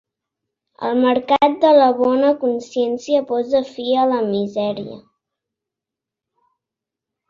El 0.87 0.95
mercat 1.03 1.57
de 1.65 1.73
la 1.81 1.91
bona 1.99 2.33
consciència 2.45 3.23
posa 3.35 3.63
fi 3.77 3.89
a 4.01 4.09
la 4.17 4.25
misèria. 4.33 5.01